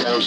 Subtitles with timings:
[0.00, 0.24] Selamat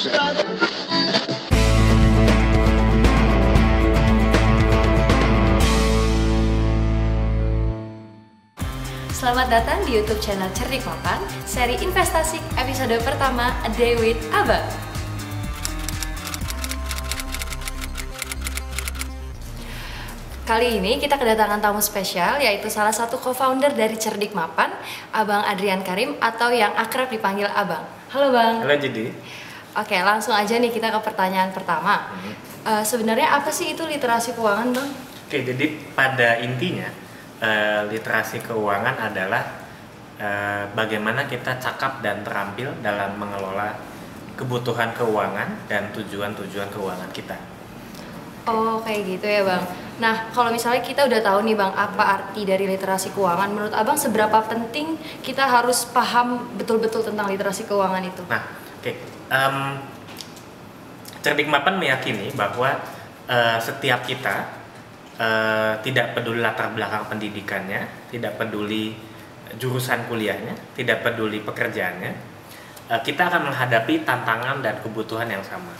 [9.50, 11.18] datang di YouTube channel Cerdik Mapan,
[11.50, 14.62] seri investasi episode pertama A Day with Abang.
[20.46, 24.70] Kali ini kita kedatangan tamu spesial yaitu salah satu co-founder dari Cerdik Mapan,
[25.10, 27.90] Abang Adrian Karim atau yang akrab dipanggil Abang.
[28.14, 28.62] Halo Bang.
[28.62, 29.42] Halo Jadi.
[29.74, 32.14] Oke, langsung aja nih kita ke pertanyaan pertama.
[32.64, 34.90] Eh, sebenarnya apa sih itu literasi keuangan, Bang?
[35.26, 35.66] Oke, jadi
[35.98, 36.88] pada intinya
[37.42, 39.44] eh, literasi keuangan adalah
[40.22, 43.74] eh, bagaimana kita cakap dan terampil dalam mengelola
[44.38, 47.38] kebutuhan keuangan dan tujuan-tujuan keuangan kita.
[48.44, 49.64] Oh, kayak gitu ya, Bang.
[50.04, 53.96] Nah, kalau misalnya kita udah tahu nih, Bang, apa arti dari literasi keuangan, menurut Abang
[53.96, 58.24] seberapa penting kita harus paham betul-betul tentang literasi keuangan itu?
[58.28, 58.44] Nah,
[58.80, 59.13] oke.
[59.32, 59.56] Em,
[61.24, 62.76] Cerdik Mapan meyakini bahwa
[63.32, 64.44] eh, setiap kita
[65.16, 68.92] eh, tidak peduli latar belakang pendidikannya, tidak peduli
[69.56, 72.12] jurusan kuliahnya, tidak peduli pekerjaannya,
[72.92, 75.72] eh, kita akan menghadapi tantangan dan kebutuhan yang sama.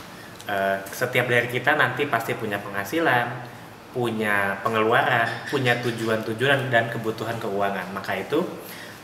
[0.48, 3.28] Eh, setiap dari kita nanti pasti punya penghasilan,
[3.92, 7.92] punya pengeluaran, punya tujuan-tujuan dan kebutuhan keuangan.
[7.92, 8.40] Maka itu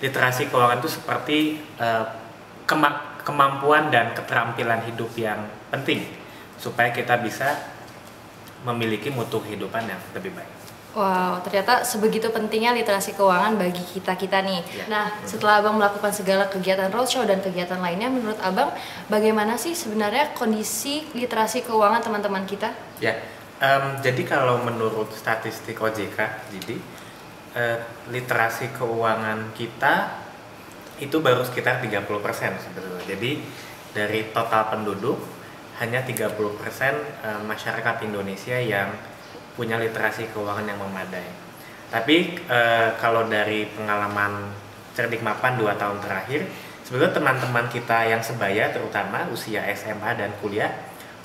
[0.01, 1.39] literasi keuangan itu seperti
[1.77, 2.05] eh,
[2.64, 6.03] kema- kemampuan dan keterampilan hidup yang penting
[6.59, 7.55] supaya kita bisa
[8.67, 10.61] memiliki mutu kehidupan yang lebih baik.
[10.91, 14.58] Wow, ternyata sebegitu pentingnya literasi keuangan bagi kita-kita nih.
[14.75, 14.84] Ya.
[14.91, 18.75] Nah, setelah Abang melakukan segala kegiatan roadshow dan kegiatan lainnya, menurut Abang
[19.06, 22.75] bagaimana sih sebenarnya kondisi literasi keuangan teman-teman kita?
[22.98, 23.23] Ya,
[23.62, 26.19] em, jadi kalau menurut statistik OJK,
[26.58, 26.77] jadi
[27.55, 27.78] eh,
[28.11, 30.11] literasi keuangan kita
[31.01, 32.06] itu baru sekitar 30%
[32.61, 33.05] sebetulnya.
[33.09, 33.41] Jadi
[33.97, 35.19] dari total penduduk
[35.81, 38.92] hanya 30% eh, masyarakat Indonesia yang
[39.57, 41.27] punya literasi keuangan yang memadai.
[41.91, 44.52] Tapi eh, kalau dari pengalaman
[44.95, 46.45] cerdik mapan dua tahun terakhir,
[46.85, 50.70] sebetulnya teman-teman kita yang sebaya terutama usia SMA dan kuliah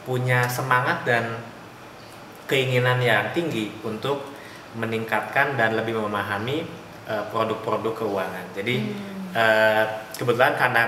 [0.07, 1.35] punya semangat dan
[2.45, 4.21] keinginan yang tinggi untuk
[4.77, 6.63] meningkatkan dan lebih memahami
[7.11, 8.45] eh, produk-produk keuangan.
[8.55, 8.75] Jadi
[9.35, 9.83] eh,
[10.15, 10.83] kebetulan karena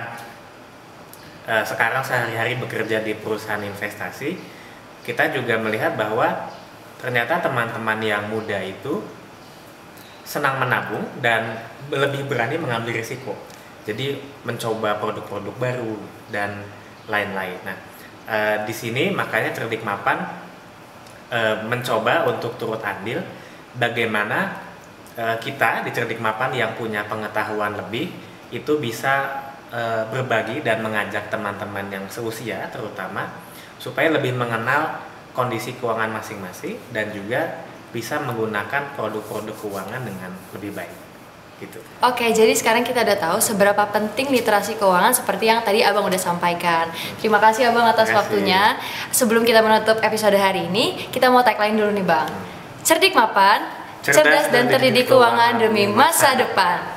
[1.46, 4.40] eh, sekarang sehari-hari bekerja di perusahaan investasi,
[5.04, 6.52] kita juga melihat bahwa
[6.98, 9.04] ternyata teman-teman yang muda itu
[10.28, 11.56] senang menabung dan
[11.88, 13.32] lebih berani mengambil risiko.
[13.88, 15.96] Jadi mencoba produk-produk baru
[16.28, 16.60] dan
[17.08, 17.56] lain-lain.
[17.64, 17.78] Nah,
[18.28, 20.28] eh, di sini makanya cerdik mapan
[21.32, 23.24] eh, mencoba untuk turut andil
[23.80, 24.60] bagaimana
[25.16, 31.28] eh, kita di cerdik mapan yang punya pengetahuan lebih itu bisa eh, berbagi dan mengajak
[31.28, 33.28] teman-teman yang seusia terutama
[33.78, 35.04] supaya lebih mengenal
[35.38, 37.62] kondisi keuangan masing-masing dan juga
[37.94, 41.08] bisa menggunakan produk-produk keuangan dengan lebih baik
[41.58, 41.82] gitu.
[42.06, 46.22] Oke, jadi sekarang kita udah tahu seberapa penting literasi keuangan seperti yang tadi Abang udah
[46.22, 46.90] sampaikan.
[47.18, 48.18] Terima kasih Abang atas kasih.
[48.18, 48.78] waktunya.
[49.10, 52.30] Sebelum kita menutup episode hari ini, kita mau tagline dulu nih Bang.
[52.86, 53.66] Cerdik mapan,
[54.06, 56.97] cerdas, dan terdidik keuangan demi masa depan.